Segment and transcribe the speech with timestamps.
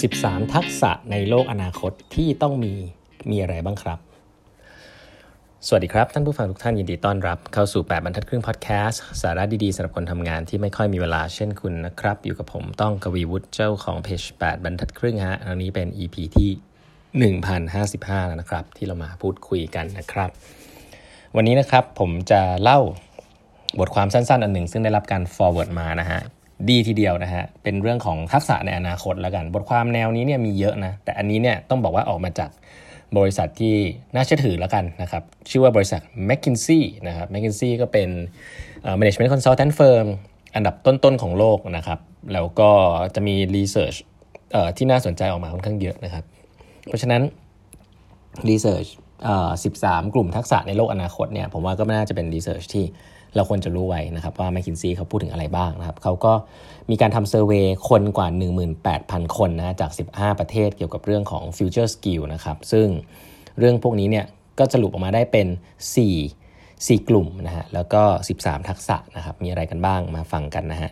[0.00, 2.74] 13 ทักษะในโลกอนาคตที่ต้องมี
[3.30, 3.98] มีอะไรบ้างครับ
[5.66, 16.50] สวัสดีครับ ท่านผู้ฟังทุกท่านยินดีต้อนรับ เข้าสู่ 8 บรรทัดครึ่งพอดแคสต์สาระดี ๆสำหรับคนทำงานที่ไม่ค่อยมีเวลาเช่นคุณนะครับ อยู่กับผมต้องกวีวุฒิเจ้าของเพจ8บรรทัดครึ่งฮะอันนี้เป็น EP ที่
[17.38, 20.30] 1055 แล้วนะครับ ที่เรามาพูดคุยกันนะครับ
[21.36, 22.80] วันนี้นะครับผมจะเล่า
[23.78, 26.20] บทความสั้นๆ อันหนึ่งซึ่งได้รับการ forward มานะฮะ
[26.68, 32.50] ดีทีเดียวนะฮะ เป็นเรื่องของทักษะในอนาคตแล้วกัน บทความแนวนี้เนี่ยมีเยอะนะ แต่อันนี้เนี่ยต้องบอกว่าออกมาจาก
[33.18, 33.74] บริษัทที่
[34.14, 38.08] น่าเชื่อถือแล้วกันนะครับ ชื่อว่าบริษัท McKinsey นะครับ McKinsey ก็เป็น
[39.00, 40.06] management consultant firm
[40.54, 41.98] อันดับต้นๆของโลกนะครับ
[42.32, 42.70] แล้วก็
[43.14, 43.98] จะมี research
[44.76, 46.24] ที่น่าสนใจออกมาค่อนข้างเยอะนะครับ
[46.86, 47.22] เพราะฉะนั้น
[48.48, 48.88] research
[49.28, 52.84] 13 กลุ่มทักษะในโลกอนาคตเนี่ยผมว่าก็ไม่น่าจะเป็น research ที่
[53.36, 56.32] เราควรจะรู้ไว้นะครับว่า m c k คินซีเขาพูดถึงอะไรบ้างนะครับเขาก็
[56.90, 58.28] มีการทำเซอร์เวยคนกว่า
[58.82, 62.86] 18,000 คนนะจาก 15 ประเทศเกี่ยวกับเรื่องของ future skill นะครับซึ่ง
[63.58, 64.26] เรื่องพวกนี้เนี่ย
[64.58, 65.46] ก็สรุปออกมาได้เป็น
[66.26, 68.02] 4 4 กลุ่มนะฮะแล้วก็
[68.38, 70.90] 13 ทักษะนะครับมีอะไรกันบ้างมาฟังกันนะฮะ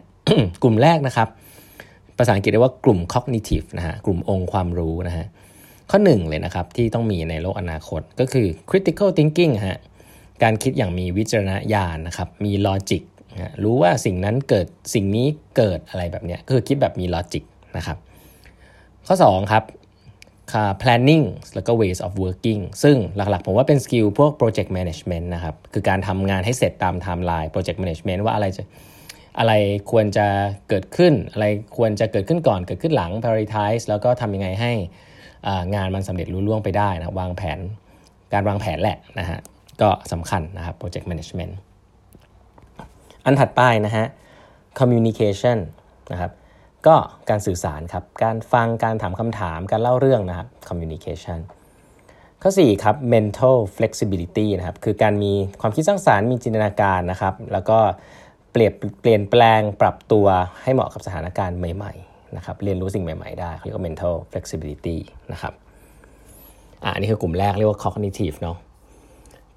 [0.62, 1.28] กลุ่มแรกนะครับ
[2.18, 5.26] ภาษาอังกฤษเรียกว่ากลุ่ม cognitive นะฮะกลุ่มองค์ความรู้นะฮะ
[5.90, 9.80] ข้อหนึ่งเลยนะครับที่ต้องมีในโลกอนาคตก็คือ critical thinking ฮะ
[10.42, 13.02] การคิดอย่างมีวิจารณญาณนะครับมี logic
[13.62, 17.44] รู้ว่าสิ่งนั้นเกิดสิ่งนี้เกิดอะไรแบบนี้คือคิดแบบมี logic
[17.76, 17.98] นะครับ
[19.06, 19.64] ข้อ2ครับ
[20.82, 28.20] planning แล้วก็ ways of working ซึ่งหลักๆ ผมว่าเป็น skill พวก project management นะครับ คือการทำงานให้เสร็จตามไทม์ไลน์ project management
[28.24, 28.64] ว่าอะไรจะ
[29.38, 29.52] อะไร
[29.90, 30.26] ควรจะ
[30.68, 34.72] เกิดขึ้น อะไรควรจะเกิดขึ้นก่อนเกิดขึ้นหลัง prioritize แล้วก็ทำยังไงให้
[35.74, 37.58] งานมันสำเร็จรุ่ล่วงไปได้นะวางแผน
[38.32, 39.38] การวางแผนแหละนะฮะ
[39.82, 41.52] ก็สำคัญนะครับ project management
[43.24, 44.06] อันถัดไปนะฮะ
[44.78, 45.58] communication
[46.12, 46.32] นะครับ
[46.86, 46.96] ก็
[47.30, 51.38] การสื่อสารครับ การฟังการถามคำถามการเล่าเรื่องนะครับ communication
[52.42, 57.78] ข้อ4ครับ mental flexibility นะครับคือการมีความคิดสร้างสารรค์มีจินตนาการนะครับ แล้วก็
[58.52, 60.26] เปลี่ยนเปลี่ยนแปลงปรับตัว
[60.62, 61.92] ให้เหมาะกับสถานการณ์ใหม่
[62.36, 64.96] นะครับเรียนรู้สิ่งใหม่ ๆ ได้เขาเรียกว่า mental flexibility
[65.32, 65.52] นะครับ
[66.84, 68.56] อ่านี่คือกลุ่มแรกเรียกว่า cognitive เนาะ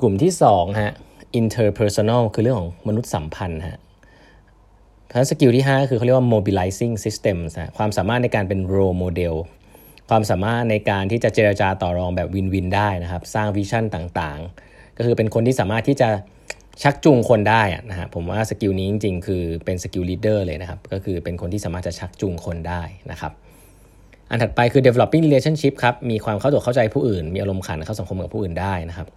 [0.01, 0.93] กลุ่มที่2ฮะ
[1.39, 3.79] interpersonal คือเรื่องของมนุษยสัมพันธ์ฮะ
[5.11, 9.35] พัน skill ที่ 5 คือเขาเรียกว่า mobilizing systems ฮะความสามารถในการเป็น role model
[10.09, 16.09] ความสามารถในการที่จะเจรจาต่อรองแบบ win-win ได้นะครับ สร้าง vision ต่างๆ ก็คือเป็นคนที่สามารถที่จะ
[16.83, 23.31] ชักจูงคนได้นะฮะผมว่า skill นี้จริงๆ คือเป็น skill leader เลยนะครับ ก็คือเป็นคนที่สามารถจะชักจูงคนได้นะครับ
[24.29, 29.07] อันถัดไปคือ developing relationship ครับ มีความเข้าตัวเข้าใจผู้อื่น มีอารมณ์ขันเข้าสังคมกับผู้อื่นได้นะครับ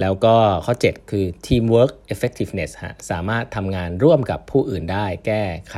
[0.00, 5.76] แล้วก็ข้อ 7 คือ teamwork effectiveness ฮะ สามารถทำงานร่วมกับผู้อื่นได้ แก้ไข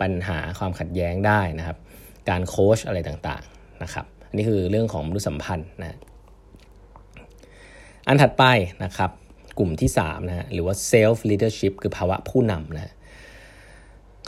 [0.00, 1.76] ปัญหาความขัดแย้งได้นะครับ
[2.28, 5.98] การโค้ชอะไรต่างๆนะครับ อันนี้คือเรื่องของมนุษยสัมพันธ์นะ
[8.08, 8.44] อันถัดไป
[8.84, 9.10] นะครับ
[9.58, 12.92] กลุ่มที่3นะฮะหรือว่า self leadership คือภาวะผู้นำนะ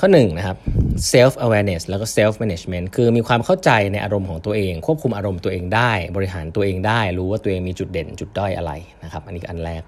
[0.01, 0.59] ข้อ1นะครับ
[1.13, 8.73] self awareness แล้วก็ self management คือมีความเข้าใจในอารมณ์ของตัวเอง ควบคุมอารมณ์ตัวเองได้ บริหารตัวเองได้ รู้ว่าตัวเองมีจุดเด่นจุดด้อยอะไร
[9.05, 9.83] นะครับ อันนี้อันแรก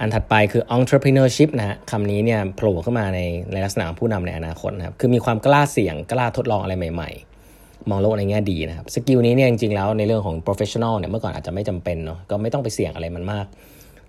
[0.00, 3.20] อันถัดไปคือ entrepreneurship นะฮะคำนี้เนี่ยโผล่ขึ้นมาใน
[3.52, 7.10] ในลักษณะผู้นำในอนาคตนะครับ คือมีความกล้าเสี่ยงกล้าทดลองอะไรใหม่
[7.50, 13.46] ๆ มองโลกในแง่ดีนะครับ skill นี้เนี่ยจริงๆแล้วในเรื่องของ professional เนี่ยเมื่อก่อนอาจจะไม่จำเป็นเนาะก็ไม่ต้องไปเสี่ยงอะไรมันมาก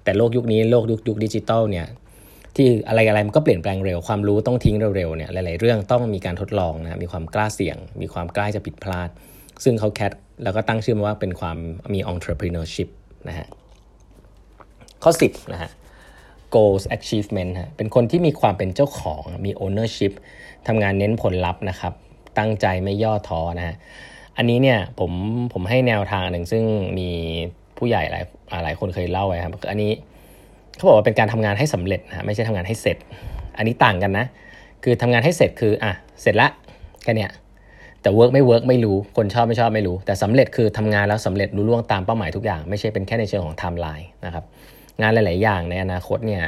[0.04, 1.88] แต่โลกยุคนี้โลกยุคยุคดิจิตอลเนี่ย
[2.56, 9.10] ที่อะไรอะไรมันก็เปลี่ยนแปลงเร็วความรู้ต้องทิ้งเร็วๆเนี่ยหลายๆเรื่องต้องมีการทดลองนะมีความกล้าเสี่ยง มีความกล้าจะผิดพลาด
[9.64, 10.12] ซึ่งเขาแคท
[10.44, 11.58] แล้วก็ตั้งชื่อมาว่าเป็นความ
[11.94, 12.90] มี entrepreneurship
[13.30, 13.48] นะฮะ
[15.04, 15.72] ข้อ 10นะฮะ
[16.56, 20.14] goals achievement ฮะเป็นคนที่มีความเป็นเจ้าของมี ownership
[20.68, 21.94] ทำงานเน้นผลลัพธ์นะครับ
[22.38, 23.76] ตั้งใจไม่ย่อท้อนะฮะ
[24.38, 25.12] อันนี้เนี่ยผม
[25.54, 26.64] ผมให้แนวทางหนึ่งซึ่ง
[27.00, 27.10] มี
[27.78, 28.24] ผู้ใหญ่หลาย
[28.64, 29.92] หลายคนเคยเล่าไว้ครับอันนี้
[30.76, 32.98] เขาบอกว่าเป็นการทำงานให้สำเร็จนะไม่ใช่ทำงานให้เสร็จ
[33.58, 34.26] อันนี้ต่างกันนะ
[34.84, 35.92] คือทำงานให้เสร็จคืออะ
[36.22, 36.48] เสร็จละ
[37.04, 37.32] แค่เนี้ย
[38.02, 44.44] แต่ work ไม่ work ไม่รู้คนชอบไม่ชอบไม่รู้ แต่สำเร็จคือทำงานแล้วสำเร็จลุล่วงตามเป้าหมายทุกอย่าง ไม่ใช่เป็นแค่ในเชิงของไทม์ไลน์นะครับ
[45.02, 46.44] งานหลาย ๆ อย่างในอนาคตเนี่ย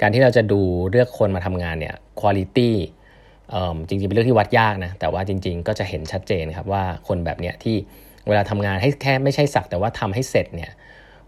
[0.00, 0.60] การที่เราจะดู
[0.90, 7.76] เลือกคนมาทำงานเนี่ยคุณภาพจริง ๆ เป็นเรื่องที่วัดยากนะ แต่ว่าจริง ๆ ก็จะเห็นชัดเจนครับว่าคนแบบเนี้ยที่
[8.28, 10.70] เวลาทำงานให้แค่ไม่ใช่สักแต่ว่าทำให้เสร็จเนี่ย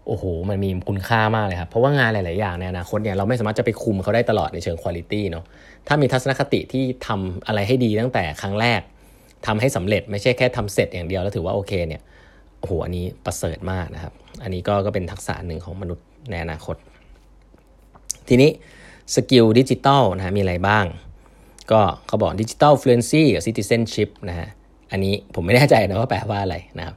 [0.07, 5.45] โอ้โหมันมีคุณค่ามากเลยครับ เพราะว่างานหลาย ๆ อย่างในอนาคตเนี่ยเราไม่สามารถจะไปคุมเขาได้ตลอดในเชิงคุณภาพเนาะ
[5.87, 8.81] ถ้ามีทัศนคติที่ทำอะไรให้ดีตั้งแต่ครั้งแรก
[9.47, 12.01] ทำให้สำเร็จไม่ใช่แค่ทำเสร็จอย่างเดียวแล้วถือว่าโอเคเนี่ย
[12.59, 14.13] โอ้โหอันนี้ประเสริฐมากนะครับ
[14.43, 16.75] อันนี้ก็ก็เป็นทักษะหนึ่งของมนุษย์ในอนาคต
[18.27, 18.49] ทีนี้
[19.15, 20.85] skill ดิจิตอลนะฮะมีอะไรบ้าง
[21.71, 24.47] ก็เขาบอก digital fluency กับ citizenship นะฮะ
[24.91, 26.95] อันนี้ผมไม่แน่ใจนะว่าแปลว่าอะไรนะครับ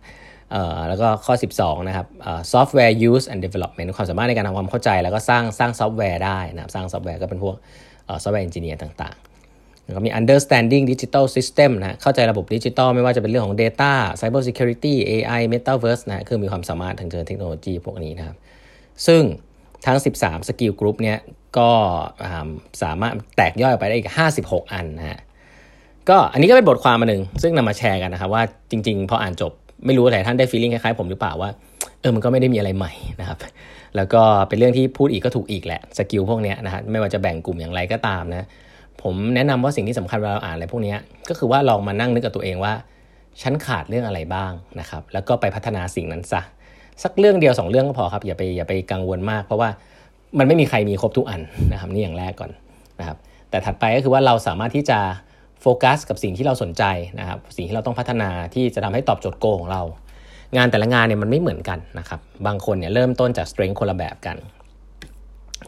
[0.88, 2.06] แล้วก็ข้อ 12 นะครับ
[2.52, 7.56] software use and development ความสามารถในการทำความเข้าใจ แล้วก็สร้างสร้างซอฟต์แวร์ได้นะครับ สร้างซอฟต์แวร์ก็เป็นพวก
[8.22, 18.36] software engineer ต่างๆแล้วก็มี understanding digital system นะเข้าใจระบบดิจิตอลไม่ว่าจะเป็นเรื่องของ data cyber security AI metaverse นะคือมีความสามารถทางเชิงเทคโนโลยีพวกนี้นะครับ
[19.06, 19.22] ซึ่ง
[19.86, 21.18] ทั้ง 13 skill group เนี้ย
[21.58, 21.70] ก็
[22.82, 24.10] สามารถแตกย่อยไปได้อีก
[24.40, 25.20] 56 อันนะฮะ
[26.08, 29.52] ก็อันนี้ก็เป็นบทความมาหนึ่งซึ่งนำมาแชร์กันนะครับว่าจริง ๆ พออ่านจบ
[29.86, 31.50] ไม่รู้แต่ท่านได้ feeling คล้ายๆผมหรือเปล่าว่า
[32.00, 33.38] เออมันก็ไม่ได้มีอะไรใหม่นะครับ
[33.96, 38.46] แล้วก็เป็นเรื่องที่พูดอีกก็ถูกอีกแหละ skill พวกนี้นะฮะไม่ว่าจะแบ่งกลุ่มอย่างไรก็ตามนะ
[39.02, 40.94] ผมแนะนำว่าสิ่งที่สำคัญเวลาเราอ่านอะไรพวกนี้
[41.28, 42.72] ก็คือว่าลองมานั่งนึกกับตัวเองว่า
[43.42, 46.40] ฉันขาดเรื่องอะไรบ้างนะครับแล้วก็ไปพัฒนาสิ่งนั้นซะ
[47.02, 49.68] สักเรื่องเดียว 2 เรื่องก็พอครับอย่าไปอย่าไปกังวลมาก เพราะว่า
[50.38, 51.40] มันไม่มีใครมีครบทุกอัน
[51.72, 52.50] นะครับนี่อย่างแรกก่อน
[53.00, 53.16] นะครับ
[53.50, 54.98] แต่ถัดไปก็คือว่าเราสามารถที่จะ
[55.62, 56.82] โฟกัสกับสิ่งที่เราสนใจ
[57.20, 59.82] นะครับสิ่งที่เราต้องพัฒนาที่จะทำให้ตอบโจทย์โกของเรา
[60.56, 64.36] งานแต่ละงานเนี่ยมันไม่เหมือนกันนะครับบางคนเนี่ยเริ่มต้นจาก strength คนละแบบกัน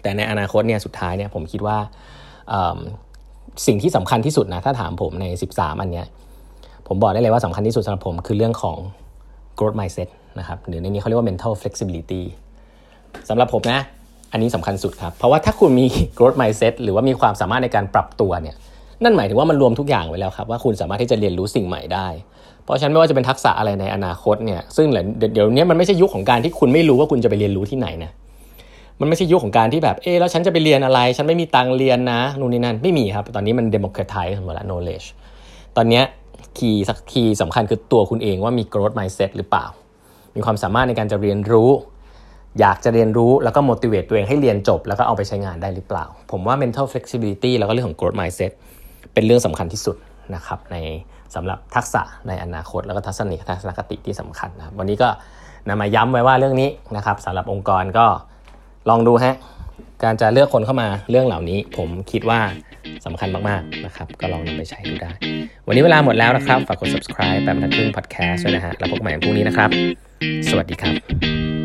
[0.02, 1.78] แต่ในอนาคตเนี่ยสุดท้ายเนี่ยผมคิดว่า
[3.66, 6.06] สิ่งที่สำคัญที่สุดนะถ้าถามผมใน 13 อันเนี้ย
[6.88, 8.78] ผมบอกได้เลยว่าสำคัญที่สุดสำหรับผมคือเรื่องของ
[9.58, 10.08] growth mindset
[10.38, 12.22] นะครับหรือในนี้เขาเรียกว่า mental flexibility
[13.28, 13.80] สำหรับผมนะ
[14.32, 15.86] อันนี้สำคัญสุดครับ เพราะว่าถ้าคุณมี
[16.18, 18.56] growth mindset หรือว่ามีความสามารถในการปรับตัวเนี่ย
[19.04, 22.08] นั่นหมายถึงว่ามันรวมทุกอย่างไว้แล้วครับว่าคุณสามารถที่จะเรียนรู้สิ่งใหม่ได้
[22.64, 24.86] เพราะฉะนั้นไม่ว่าจะเป็นทักษะอะไรในอนาคตเนี่ยซึ่ง
[25.34, 28.10] เดี๋ยวนี้มันไม่ใช่ยุคของการที่คุณไม่รู้ว่าคุณจะไปเรียนรู้ที่ไหนนะ
[29.00, 35.06] มันไม่ใช่ยุคของการที่แบบเออแล้วฉันจะไปเรียนอะไร ฉันไม่มีตังเรียนนะนู่นนี่นั่นไม่มีครับ ตอนนี้มัน democratize หมดละ knowledge
[35.76, 36.02] ตอนนี้
[36.58, 39.66] คีย์สักคีย์สำคัญคือตัวคุณเองว่ามี growth mindset หรือเปล่า
[40.36, 41.70] มีความสามารถในการจะเรียนรู้
[42.60, 48.52] อยากจะเรียนรู้แล้วก็ motivate ตัวเองให้เรียนจบ แล้วก็เอาไปใช้งานได้หรือเปล่า ผมว่า mental flexibility แล้วก็เรื่องของ growth mindset
[49.14, 49.96] เป็นเรื่องสำคัญที่สุด
[50.34, 50.76] นะครับใน
[51.34, 55.08] สำหรับทักษะในอนาคต แล้วก็ทัศนิทัศนคติที่สำคัญนะครับวันนี้ก็
[55.68, 58.06] นำมาย้ำไว้ว่าเรื่องนี้นะครับสำหรับองค์กรก็
[58.88, 59.36] ลองดูฮะ
[60.02, 62.40] การจะเลือกคนเข้ามาเรื่องเหล่านี้ ผมคิดว่า
[63.06, 65.10] สำคัญมากๆนะครับ ก็ลองนำไปใช้ดูได้
[65.66, 69.70] วันนี้เวลาหมดแล้วนะครับ ฝากกด subscribe แบบนัดครึ่ง podcast ด้วยนะฮะ แล้วพบกันใหม่พรุ่งนี้นะครับ
[70.50, 71.59] สวัสดีครับ